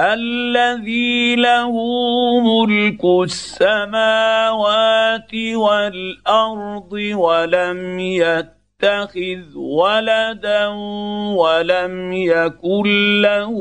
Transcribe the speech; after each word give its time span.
الذي 0.00 1.36
له 1.36 1.72
ملك 2.40 3.04
السماوات 3.24 4.54
والأرض 5.54 6.92
ولم 6.92 7.98
يتخذ 8.00 9.56
ولدا 9.56 10.66
ولم 11.38 12.12
يكن 12.12 13.20
له 13.22 13.54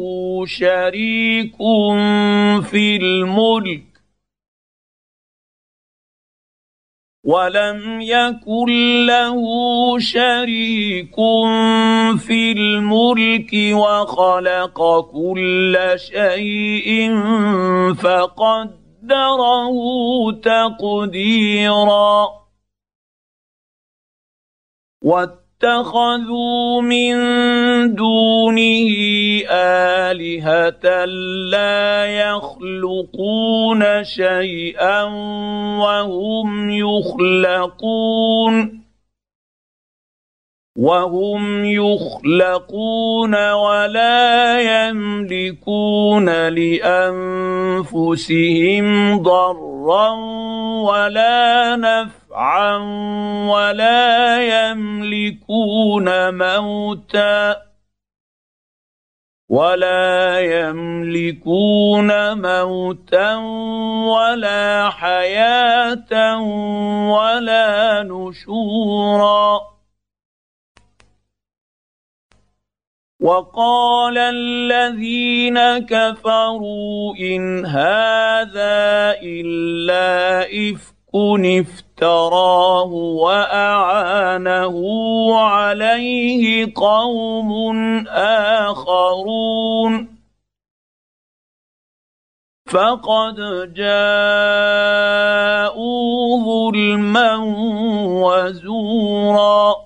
شريك 0.45 1.57
في 2.63 2.97
الملك 3.01 3.92
ولم 7.23 8.01
يكن 8.01 9.05
له 9.05 9.35
شريك 9.99 11.15
في 12.19 12.51
الملك 12.51 13.51
وخلق 13.73 14.99
كل 15.11 15.77
شيء 15.95 17.15
فقدره 17.93 19.75
تقديرا 20.43 22.27
اتخذوا 25.61 26.81
من 26.81 27.15
دونه 27.95 28.89
آلهة 29.49 31.05
لا 31.51 32.05
يخلقون 32.05 34.03
شيئا 34.03 35.03
وهم 35.79 36.69
يخلقون 36.69 38.53
وهم 40.77 41.65
يخلقون 41.65 43.51
ولا 43.51 44.59
يملكون 44.61 46.29
لأنفسهم 46.49 48.07
ضرا 49.21 50.09
ولا 50.81 51.75
نفعا 51.75 52.77
ولا 53.47 54.37
يملكون 54.41 56.37
موتا 56.37 57.55
ولا 59.49 60.39
يملكون 60.39 62.09
موتا 62.41 63.35
ولا 64.09 64.89
حياة 64.89 66.37
ولا 67.09 68.03
نشورا 68.03 69.72
وقال 73.23 74.17
الذين 74.17 75.59
كفروا 75.87 77.15
إن 77.15 77.65
هذا 77.65 79.15
إلا 79.23 80.41
إفك 80.43 80.93
افتراه 81.13 82.91
وأعانه 83.23 84.77
عليه 85.39 86.73
قوم 86.75 87.51
آخرون. 88.69 90.07
فقد 92.67 93.35
جاءوا 93.73 94.53
ظلما 96.45 97.35
وزورا. 98.23 99.82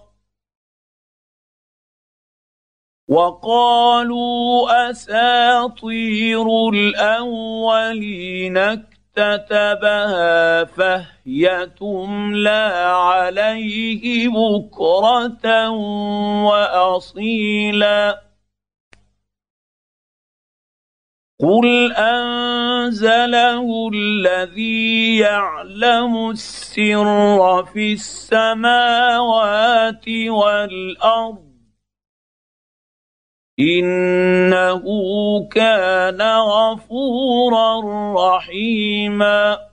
وقالوا 3.07 4.89
أساطير 4.89 6.45
الأولين 6.73 8.57
اكتتبها 8.57 10.63
فهي 10.63 11.69
تملى 11.79 12.71
عليه 12.85 14.29
بكرة 14.29 15.69
وأصيلا. 16.43 18.27
قل 21.39 21.93
انزله 21.93 23.89
الذي 23.93 25.17
يعلم 25.17 26.29
السر 26.29 27.65
في 27.65 27.93
السماوات 27.93 30.05
والارض 30.27 31.46
إنه 33.59 34.83
كان 35.51 36.21
غفورا 36.21 37.81
رحيما. 38.17 39.67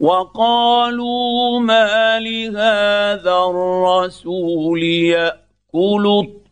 وقالوا 0.00 1.60
ما 1.60 2.20
لهذا 2.20 3.36
الرسول 3.50 4.82
يأكل 4.82 6.28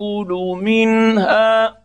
يأكل 0.00 0.32
منها. 0.62 1.80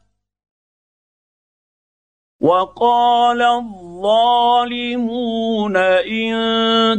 وقال 2.42 3.42
الظالمون 3.42 4.98
إن 5.78 6.36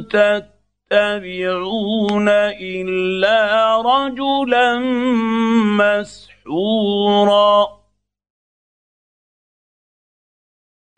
تتبعون 0.09 2.29
إلا 2.61 3.77
رجلا 3.81 4.79
مسحورا. 5.79 7.67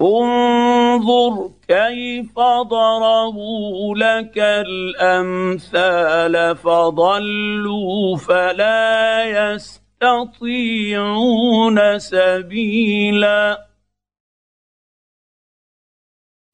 انظر 0.00 1.50
كيف 1.68 2.38
ضربوا 2.38 3.96
لك 3.96 4.38
الأمثال 4.68 6.56
فضلوا 6.56 8.16
فلا 8.16 9.24
يستطيعون 9.24 9.87
يستطيعون 10.02 11.98
سبيلا. 11.98 13.68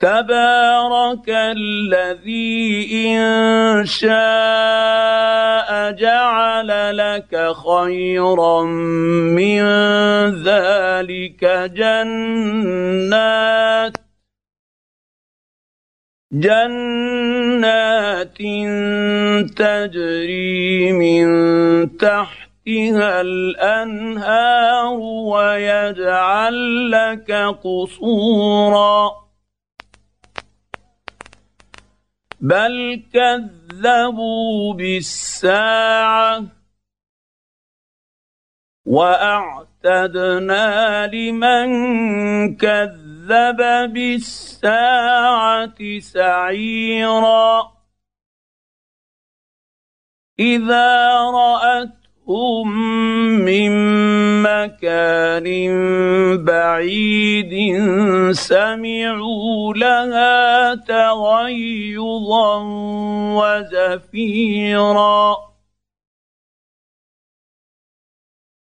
تبارك 0.01 1.29
الذي 1.29 3.09
إن 3.09 3.87
شاء 3.87 5.91
جعل 5.93 6.97
لك 6.97 7.53
خيرا 7.53 8.63
من 9.37 9.63
ذلك 10.43 11.45
جنات. 11.75 13.93
جنات 16.33 18.39
تجري 19.57 20.93
من 20.93 21.27
تحت 21.97 22.44
تحتها 22.65 23.21
الانهار 23.21 24.99
ويجعل 25.01 26.91
لك 26.91 27.33
قصورا 27.65 29.25
بل 32.41 33.03
كذبوا 33.13 34.75
بالساعة 34.75 36.45
واعتدنا 38.87 40.67
لمن 41.07 41.69
كذب 42.57 43.57
بالساعة 43.93 45.75
سعيرا 45.99 47.75
اذا 50.39 51.21
راتهم 51.21 51.94
من 53.45 53.73
مكان 54.43 55.47
بعيد 56.45 57.53
سمعوا 58.33 59.75
لها 59.75 60.75
تغيظا 60.75 62.63
وزفيرا. 64.15 65.37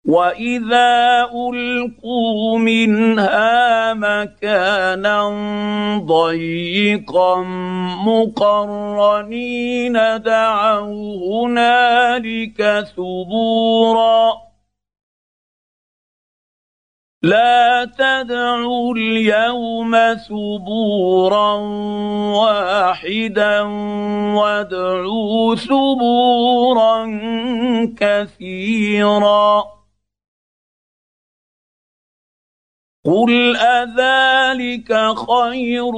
واذا 0.05 1.29
القوا 1.31 2.57
منها 2.57 3.93
مكانا 3.93 5.29
ضيقا 6.05 7.43
مقرنين 8.07 9.93
دعوا 10.21 11.45
هنالك 11.47 12.85
ثبورا 12.95 14.33
لا 17.23 17.85
تدعوا 17.97 18.95
اليوم 18.95 19.95
ثبورا 20.27 21.53
واحدا 22.35 23.61
وادعوا 24.35 25.55
ثبورا 25.55 27.05
كثيرا 27.99 29.63
قل 33.05 33.55
اذلك 33.55 34.93
خير 35.27 35.93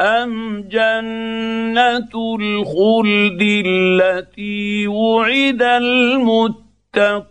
ام 0.00 0.62
جنه 0.68 2.10
الخلد 2.40 3.42
التي 3.66 4.88
وعد 4.88 5.62
المتقون 5.62 7.22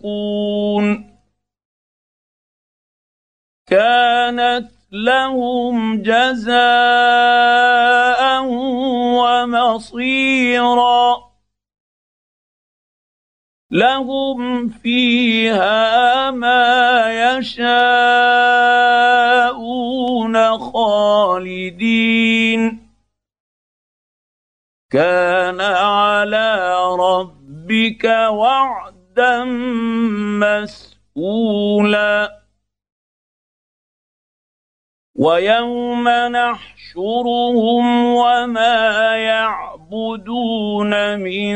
كانت 3.67 4.71
لهم 4.91 6.01
جزاء 6.01 6.61
ومصيرا 9.75 11.30
لهم 13.71 14.69
فيها 14.69 16.31
ما 16.31 17.06
يشاءون 17.38 17.68
خالدين. 20.57 22.12
كان 24.91 25.62
على 25.62 26.77
ربك 27.00 28.03
وعدا 28.29 29.44
مسئولا 31.15 32.40
ويوم 35.21 36.09
نحشرهم 36.09 38.06
وما 38.06 39.15
يعبدون 39.15 41.19
من 41.19 41.56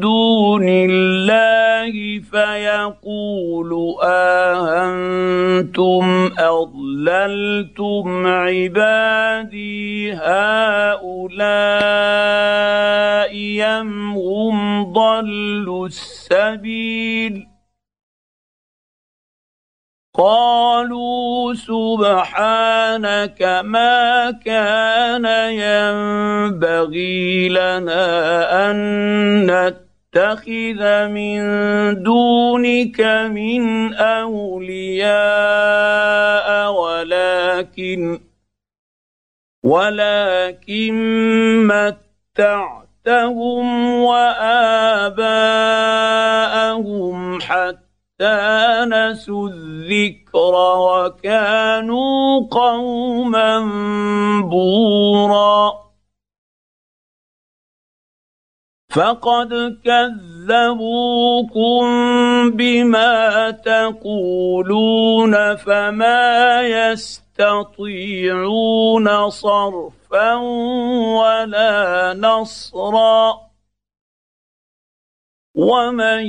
دون 0.00 0.68
الله 0.68 2.20
فيقول 2.30 3.96
آهنتم 4.02 6.04
أضللتم 6.38 8.26
عبادي 8.26 10.12
هؤلاء 10.12 11.36
أم 13.80 14.12
هم 14.12 14.92
ضلوا 14.92 15.86
السبيل 15.86 17.55
قالوا 20.16 21.54
سبحانك 21.54 23.42
ما 23.64 24.30
كان 24.30 25.24
ينبغي 25.52 27.48
لنا 27.48 28.70
أن 28.70 28.76
نتخذ 29.44 31.08
من 31.08 31.42
دونك 32.02 33.00
من 33.30 33.94
أولياء 33.94 35.06
ولكن 36.72 38.20
ولكن 39.64 40.94
متعتهم 42.36 43.66
وآباءهم 44.02 45.20
حتى 47.40 47.85
نسوا 48.22 49.48
الذكر 49.48 50.54
وكانوا 50.78 52.48
قوما 52.50 53.60
بورا. 54.40 55.72
فقد 58.90 59.78
كذبوكم 59.84 61.82
بما 62.50 63.50
تقولون 63.50 65.56
فما 65.56 66.62
يستطيعون 66.62 67.70
صرفا 69.30 70.34
ولا 71.14 72.14
نصرا. 72.14 73.45
ومن 75.56 76.26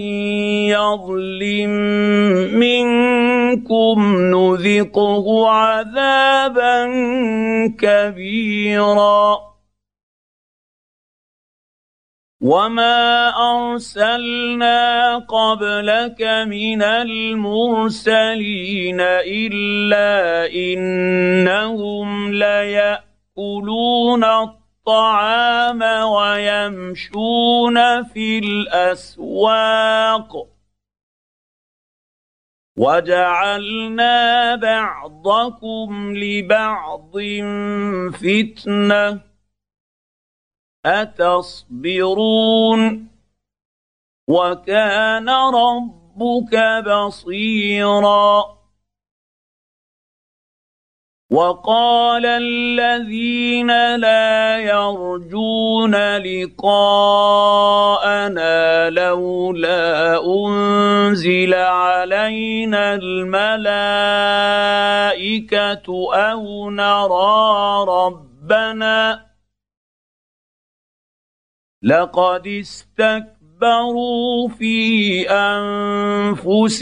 يظلم 0.71 1.69
منكم 2.55 3.97
نذقه 4.31 5.49
عذابا 5.49 6.85
كبيرا 7.79 9.47
وما 12.41 13.29
ارسلنا 13.35 15.17
قبلك 15.17 16.21
من 16.47 16.81
المرسلين 16.81 18.21
الا 19.27 20.45
انهم 20.55 22.33
لياكلون 22.33 24.23
الطعام 24.87 25.81
ويمشون 26.11 28.03
في 28.03 28.39
الأسواق. 28.39 30.47
وجعلنا 32.77 34.55
بعضكم 34.55 36.13
لبعض 36.15 37.11
فتنة. 38.11 39.21
أتصبرون؟ 40.85 43.07
وكان 44.27 45.29
ربك 45.29 46.83
بصيرا. 46.87 48.56
وقال 51.31 52.25
الذين 52.25 53.95
لا 53.95 54.57
يرجون 54.57 55.95
لقاءنا 56.17 57.29
لولا 58.89 60.19
أنزل 60.25 61.53
علينا 61.53 62.93
الملائكة 62.93 63.47
أو 66.13 66.69
نرى 66.69 67.85
ربنا 67.87 69.25
لقد 71.83 72.47
استكبروا 72.47 73.36
استكبروا 73.57 74.47
في 74.47 75.29
انفسهم 75.29 76.75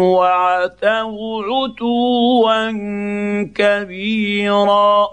وعتوا 0.00 1.42
عتوا 1.42 2.70
كبيرا 3.54 5.08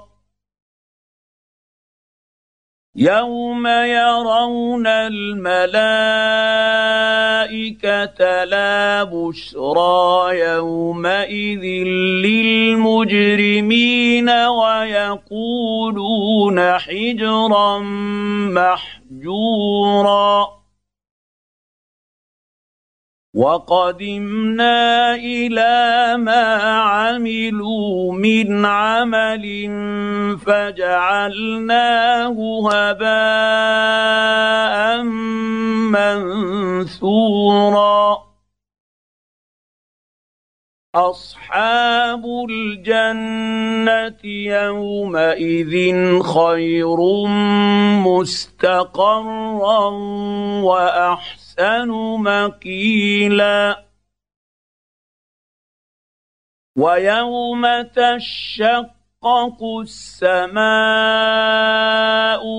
يوم 2.95 3.67
يرون 3.67 4.87
الملائكه 4.87 5.53
لا 8.43 9.03
بشرى 9.03 10.39
يومئذ 10.39 11.63
للمجرمين 12.25 13.69
ويقولون 14.49 15.79
حجرا 16.79 17.79
محجورا 19.19 20.58
وقدمنا 23.33 25.15
إلى 25.15 26.17
ما 26.17 26.55
عملوا 26.81 28.13
من 28.13 28.65
عمل 28.65 29.45
فجعلناه 30.45 32.33
هباء 32.71 33.83
منثورا. 37.03 37.49
أصحاب 40.95 42.25
الجنة 42.49 44.21
يومئذ 44.25 45.73
خير 46.21 46.97
مستقرا 48.07 49.89
وأحسن 50.63 51.48
مقيلا. 52.17 53.85
ويوم 56.77 57.81
تشق 57.81 58.99
تشقق 59.19 59.59
السماء 59.81 60.63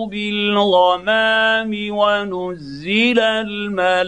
بالغمام 0.05 1.73
ونزل 1.91 3.19
الملائكة 3.21 4.05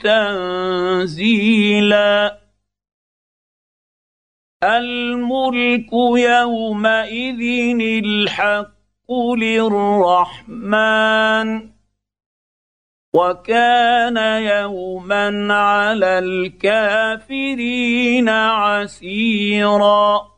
تنزيلا. 0.00 1.28
الملك 4.64 5.92
يومئذ 6.16 7.42
الحق 8.04 9.12
للرحمن. 9.38 10.54
وكان 13.14 14.16
يوما 14.42 15.54
على 15.54 16.18
الكافرين 16.18 18.28
عسيرا. 18.28 20.34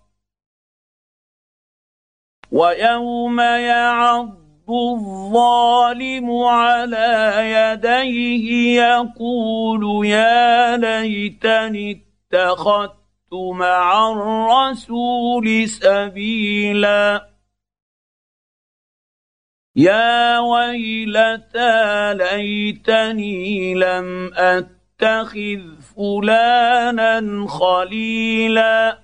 ويوم 2.52 3.40
يعض 3.40 4.36
الظالم 4.68 6.30
على 6.44 7.34
يديه 7.56 8.82
يقول 8.82 10.06
يا 10.06 10.76
ليتني 10.76 12.02
اتخذت 12.32 13.32
مع 13.32 14.12
الرسول 14.12 15.68
سبيلا. 15.68 17.35
يا 19.76 20.38
ويلتى 20.38 22.14
ليتني 22.14 23.74
لم 23.74 24.30
أتخذ 24.34 25.60
فلانا 25.96 27.46
خليلا. 27.48 28.98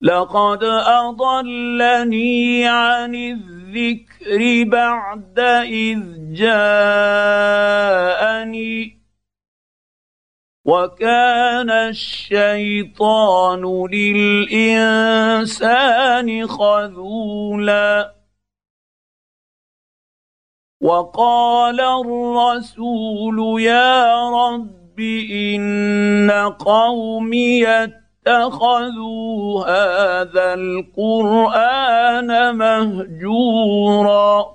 لقد 0.00 0.64
أضلني 0.86 2.68
عن 2.68 3.14
الذكر 3.14 4.64
بعد 4.70 5.38
إذ 5.64 6.00
جاءني. 6.34 7.44
وكان 10.64 11.70
الشيطان 11.70 13.62
للإنسان 13.92 15.48
خذولا. 16.46 18.14
وقال 20.80 21.80
الرسول 21.80 23.60
يا 23.60 24.30
رب 24.30 25.00
إن 25.30 26.30
قومي 26.58 27.68
اتخذوا 27.68 29.64
هذا 29.64 30.54
القرآن 30.54 32.56
مهجورا. 32.56 34.54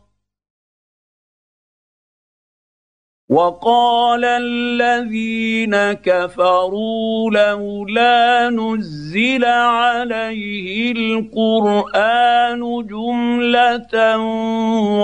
وقال 3.31 4.25
الذين 4.25 5.93
كفروا 5.93 7.31
لولا 7.31 8.49
نزل 8.49 9.45
عليه 9.45 10.91
القرآن 10.91 12.87
جملة 12.87 14.17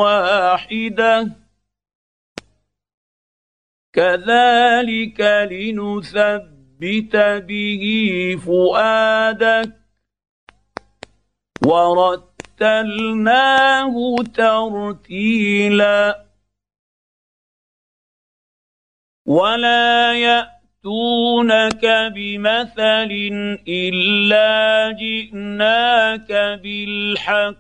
واحدة. 0.04 1.32
كذلك 3.94 5.48
لنثبت 5.52 7.16
به 7.48 7.86
فؤادك. 8.46 9.74
ورتلناه 11.66 13.16
ترتيلا. 14.36 16.27
ولا 19.28 20.14
ياتونك 20.14 21.86
بمثل 22.16 23.12
الا 23.68 24.92
جئناك 24.92 26.32
بالحق 26.64 27.56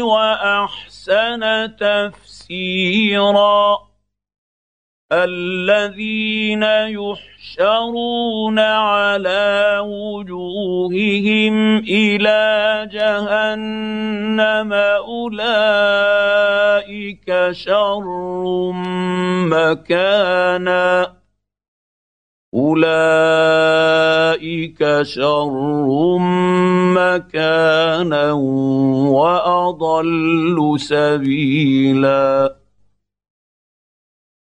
واحسن 0.00 1.76
تفسيرا 1.76 3.87
الذين 5.12 6.62
يحشرون 6.62 8.58
على 8.58 9.78
وجوههم 9.80 11.78
إلى 11.78 12.88
جهنم 12.92 14.72
أولئك 14.72 15.28
شر 17.50 18.04
مكانا. 19.48 21.18
أولئك 22.54 23.22
شر 25.02 26.18
مكانا 26.94 28.32
وأضل 29.12 30.74
سبيلا. 30.80 32.57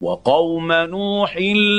وقوم 0.00 0.72
نوح 0.72 1.36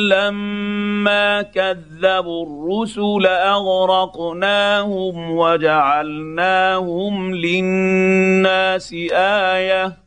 لما 0.10 1.42
كذبوا 1.42 2.46
الرسل 2.46 3.26
أغرقناهم 3.26 5.32
وجعلناهم 5.32 7.36
للناس 7.36 8.94
آية 9.14 9.98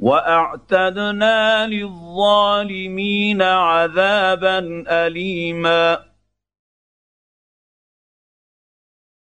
وأعتدنا 0.00 1.66
للظالمين 1.66 3.42
عذابا 3.42 4.84
اليما 4.88 6.09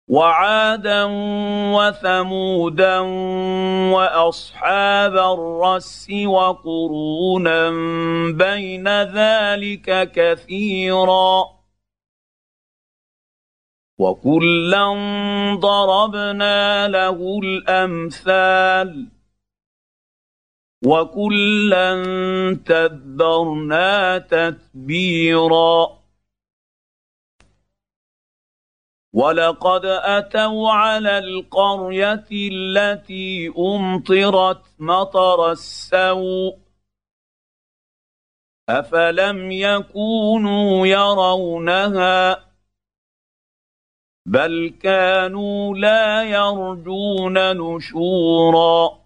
وعادا 0.09 1.03
وثمودا 1.77 2.99
وأصحاب 3.93 5.15
الرس 5.17 6.07
وقرونا 6.25 7.69
بين 8.31 8.87
ذلك 9.03 10.11
كثيرا 10.11 11.43
وكلا 13.99 14.87
ضربنا 15.59 16.87
له 16.87 17.39
الأمثال 17.43 19.07
وكلا 20.85 22.03
تبرنا 22.65 24.17
تتبيرا 24.17 25.98
ولقد 29.19 29.85
اتوا 29.85 30.71
على 30.71 31.17
القريه 31.17 32.27
التي 32.31 33.53
امطرت 33.57 34.61
مطر 34.79 35.51
السوء 35.51 36.57
افلم 38.69 39.51
يكونوا 39.51 40.87
يرونها 40.87 42.45
بل 44.25 44.73
كانوا 44.81 45.77
لا 45.77 46.23
يرجون 46.23 47.57
نشورا 47.57 48.99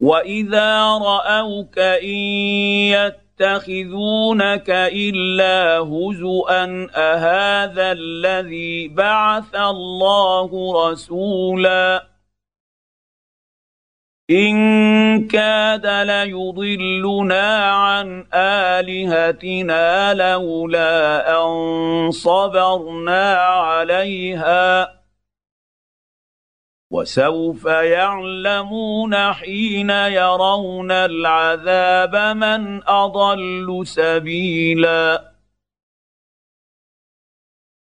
واذا 0.00 0.98
راوك 0.98 1.78
ان 1.78 3.23
يتخذونك 3.40 4.70
إلا 4.70 5.78
هزءا 5.78 6.88
أهذا 6.94 7.92
الذي 7.92 8.88
بعث 8.88 9.54
الله 9.54 10.50
رسولا؟ 10.90 12.06
إن 14.30 14.54
كاد 15.28 15.86
ليضلنا 15.86 17.70
عن 17.70 18.26
آلهتنا 18.34 20.14
لولا 20.14 21.30
أن 21.42 22.10
صبرنا 22.10 23.34
عليها. 23.34 25.03
وسوف 26.94 27.64
يعلمون 27.64 29.32
حين 29.32 29.90
يرون 29.90 30.90
العذاب 30.90 32.16
من 32.36 32.88
أضل 32.88 33.82
سبيلا. 33.86 35.32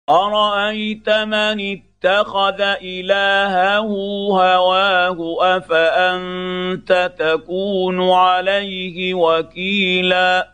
أرأيت 0.10 1.10
من 1.10 1.58
اتخذ 1.78 2.62
إلهه 2.82 3.92
هواه؟ 4.32 5.38
أفأنت 5.58 7.12
تكون 7.20 8.12
عليه 8.12 9.14
وكيلا؟ 9.14 10.54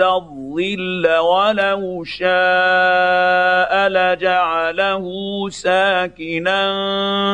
الظل 0.00 1.06
ولو 1.06 2.04
شاء 2.04 3.88
لجعله 3.88 5.04
ساكنا 5.48 6.60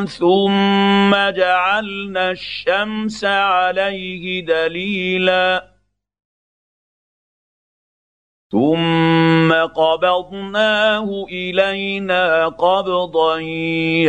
ثم 0.09 1.31
جعلنا 1.31 2.31
الشمس 2.31 3.25
عليه 3.25 4.45
دليلا 4.45 5.71
ثم 8.51 9.53
قبضناه 9.53 11.27
الينا 11.31 12.49
قبضا 12.49 13.39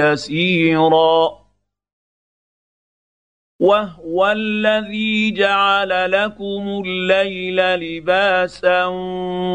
يسيرا 0.02 1.41
وهو 3.62 4.32
الذي 4.32 5.32
جعل 5.32 6.12
لكم 6.12 6.82
الليل 6.86 7.76
لباسا 7.76 8.86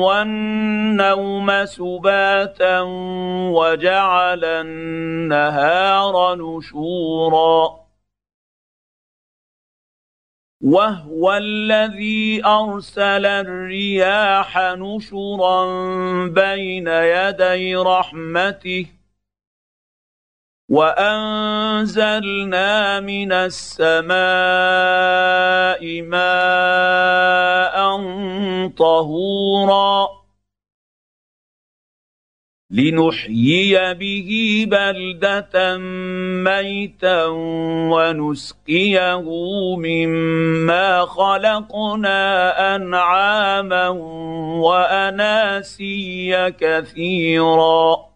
والنوم 0.00 1.64
سباتا 1.64 2.80
وجعل 3.50 4.44
النهار 4.44 6.34
نشورا 6.34 7.86
وهو 10.60 11.32
الذي 11.32 12.46
ارسل 12.46 13.26
الرياح 13.26 14.58
نشرا 14.58 15.64
بين 16.26 16.88
يدي 16.88 17.76
رحمته 17.76 18.86
وانزلنا 20.68 22.20
من 23.00 23.32
السماء 23.32 24.12
ماء 26.02 27.76
طهورا 28.68 30.08
لنحيي 32.70 33.94
به 33.94 34.64
بلده 34.70 35.78
ميتا 36.44 37.24
ونسقيه 37.92 39.22
مما 39.76 41.04
خلقنا 41.06 42.76
انعاما 42.76 43.88
واناسيا 44.66 46.48
كثيرا 46.48 48.15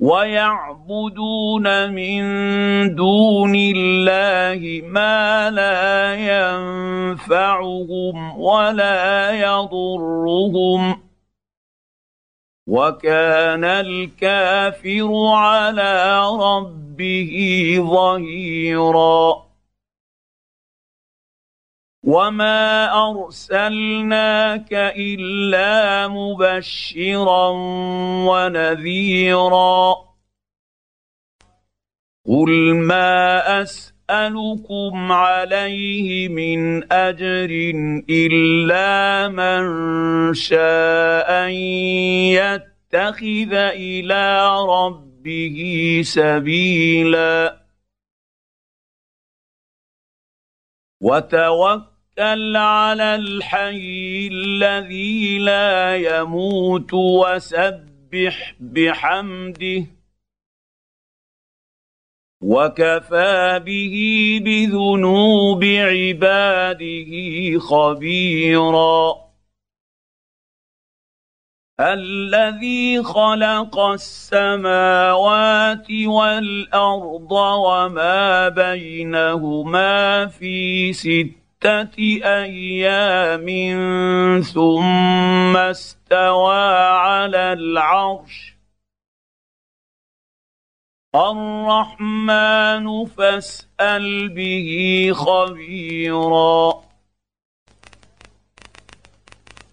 ويعبدون 0.00 1.90
من 1.92 2.24
دون 2.94 3.54
الله 3.54 4.82
ما 4.86 5.50
لا 5.50 6.14
ينفعهم 7.14 8.40
ولا 8.40 9.30
يضرهم. 9.30 11.00
وكان 12.66 13.64
الكافر 13.64 15.10
على 15.34 16.20
ربه 16.40 17.74
ظهيرا. 17.78 19.44
وما 22.04 22.92
ارسلناك 22.92 24.72
الا 24.72 26.08
مبشرا 26.08 27.48
ونذيرا 28.28 29.94
قل 32.28 32.74
ما 32.74 33.62
اسالكم 33.62 35.12
عليه 35.12 36.28
من 36.28 36.92
اجر 36.92 37.50
الا 38.10 39.28
من 39.28 39.64
شاء 40.34 41.30
ان 41.46 41.50
يتخذ 42.36 43.54
إلى 43.54 44.50
ربه 44.68 46.00
سبيلا 46.04 47.64
وتوكل 51.00 51.93
توكل 52.16 52.56
على 52.56 53.14
الحي 53.14 54.28
الذي 54.32 55.38
لا 55.38 55.96
يموت 55.96 56.94
وسبح 56.94 58.54
بحمده. 58.60 59.86
وكفى 62.42 63.62
به 63.64 63.96
بذنوب 64.44 65.64
عباده 65.64 67.12
خبيرا. 67.58 69.24
الذي 71.80 73.02
خلق 73.02 73.78
السماوات 73.78 75.90
والأرض 75.90 77.32
وما 77.32 78.48
بينهما 78.48 80.26
في 80.26 80.92
سته 80.92 81.43
أيام 82.24 83.46
ثم 84.40 85.56
استوى 85.56 86.76
على 86.88 87.52
العرش. 87.52 88.54
الرحمن 91.14 93.04
فاسأل 93.04 94.28
به 94.28 95.10
خبيرا. 95.14 96.84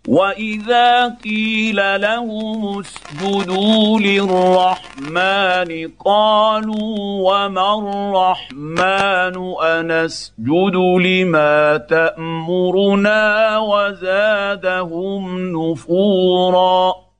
واذا 0.08 1.08
قيل 1.24 2.02
لهم 2.02 2.80
اسجدوا 2.80 4.00
للرحمن 4.00 5.90
قالوا 6.06 6.98
وما 7.22 7.74
الرحمن 7.80 9.36
انسجد 9.62 10.76
لما 11.06 11.78
تامرنا 11.78 13.58
وزادهم 13.58 15.40
نفورا 15.52 17.11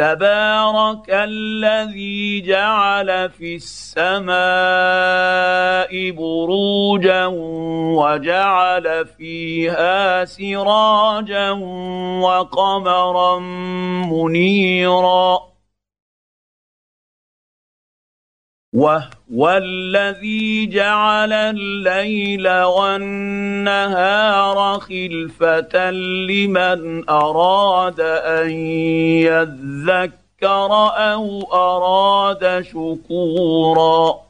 تبارك 0.00 1.10
الذي 1.10 2.40
جعل 2.40 3.30
في 3.30 3.56
السماء 3.56 4.30
بروجا 6.10 7.26
وجعل 8.00 9.06
فيها 9.18 10.24
سراجا 10.24 11.50
وقمرا 12.20 13.38
منيرا 14.08 15.49
وهو 18.72 19.50
الذي 19.50 20.66
جعل 20.66 21.32
الليل 21.32 22.48
والنهار 22.62 24.00
خلفه 24.80 25.90
لمن 25.90 27.08
اراد 27.10 28.00
ان 28.00 28.50
يذكر 29.26 30.72
أو 30.96 31.42
اراد 31.52 32.64
شكورا 32.64 34.29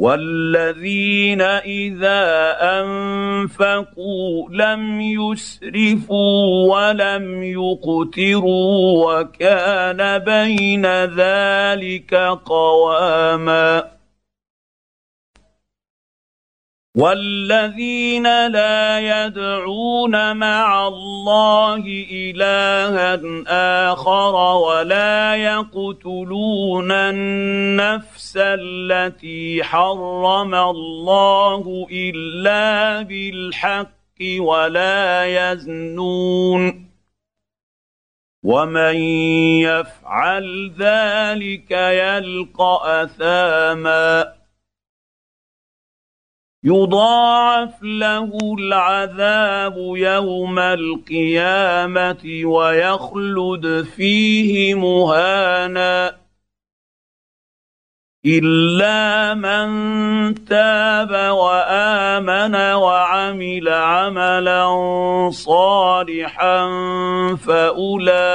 والذين 0.00 1.42
اذا 1.42 2.56
انفقوا 2.80 4.48
لم 4.50 5.00
يسرفوا 5.00 6.72
ولم 6.72 7.42
يقتروا 7.42 9.20
وكان 9.20 10.18
بين 10.18 10.86
ذلك 11.04 12.14
قواما 12.44 13.99
والذين 16.96 18.46
لا 18.46 18.98
يدعون 18.98 20.36
مع 20.36 20.88
الله 20.88 21.84
الها 22.12 23.20
اخر 23.92 24.34
ولا 24.56 25.36
يقتلون 25.36 26.92
النفس 26.92 28.34
التي 28.36 29.62
حرم 29.64 30.54
الله 30.54 31.86
الا 31.92 33.02
بالحق 33.02 34.20
ولا 34.38 35.24
يزنون 35.24 36.90
ومن 38.42 38.96
يفعل 39.62 40.72
ذلك 40.78 41.70
يلقى 41.70 43.04
اثاما 43.04 44.39
يضاعف 46.64 47.82
له 47.82 48.30
العذاب 48.58 49.76
يوم 49.96 50.58
القيامة 50.58 52.42
ويخلد 52.44 53.86
فيه 53.96 54.74
مهانا. 54.74 56.19
الا 58.26 59.34
من 59.34 60.34
تاب 60.44 61.10
وامن 61.32 62.54
وعمل 62.54 63.68
عملا 63.68 64.66
صالحا 65.30 66.68
فاولئك 67.36 68.30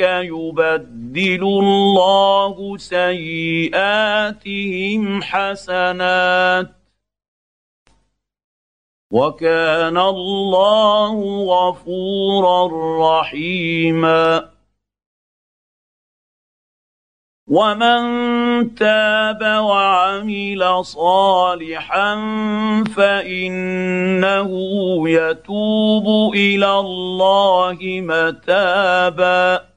يبدل 0.00 1.42
الله 1.42 2.76
سيئاتهم 2.76 3.82
حسنات 5.22 6.66
وكان 9.10 9.98
الله 9.98 11.44
غفورا 11.44 12.70
رحيما 13.00 14.49
ومن 17.50 18.74
تاب 18.74 19.42
وعمل 19.42 20.84
صالحا 20.84 22.14
فانه 22.96 24.50
يتوب 25.08 26.34
إلى 26.34 26.78
الله 26.78 27.78
متابا 27.82 29.70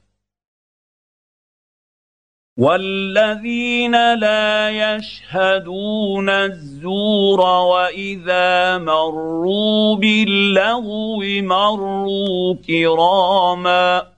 والذين 2.58 4.14
لا 4.14 4.70
يشهدون 4.70 6.28
الزور 6.30 7.40
واذا 7.40 8.78
مروا 8.78 9.96
باللغو 9.96 11.22
مروا 11.42 12.54
كراما 12.66 14.13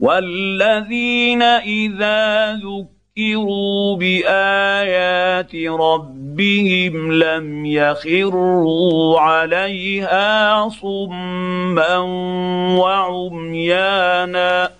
والذين 0.00 1.42
اذا 1.42 2.52
ذكروا 2.54 3.96
بايات 3.96 5.54
ربهم 5.54 7.12
لم 7.12 7.66
يخروا 7.66 9.20
عليها 9.20 10.68
صما 10.68 11.98
وعميانا 12.78 14.70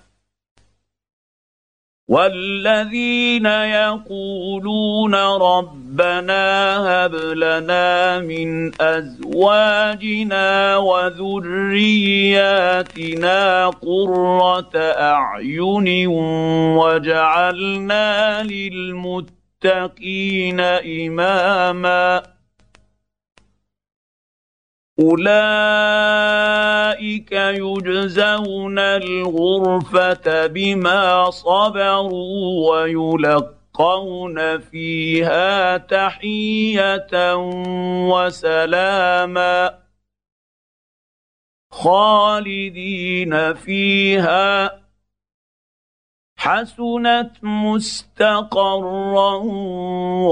والذين 2.10 3.46
يقولون 3.46 5.14
ربنا 5.14 6.76
هب 6.86 7.14
لنا 7.14 8.18
من 8.18 8.72
أزواجنا 8.80 10.76
وذرياتنا 10.76 12.10
قرة 13.68 14.70
أعين 14.76 16.06
وجعلنا 16.78 18.42
للمتقين 18.42 20.20
إماما 20.60 22.22
أولئك 25.00 25.32
يجزون 27.32 28.78
الغرفة 28.78 30.46
بما 30.46 31.30
صبروا 31.30 32.70
ويلقون 32.70 34.58
فيها 34.58 35.76
تحية 35.76 37.34
وسلاما 38.10 39.78
خالدين 41.72 43.54
فيها. 43.54 44.80
حسنت 46.36 47.32
مستقرا 47.42 49.34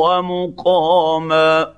ومقاما. 0.03 1.78